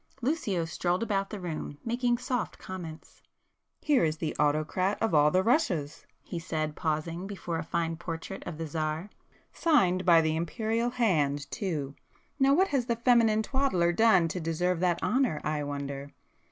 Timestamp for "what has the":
12.55-12.95